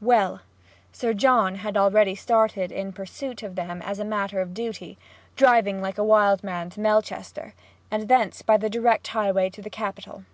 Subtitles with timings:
[0.00, 0.40] Well;
[0.92, 4.96] Sir John had already started in pursuit of them as a matter of duty,
[5.36, 7.52] driving like a wild man to Melchester,
[7.90, 10.24] and thence by the direct highway to the capital.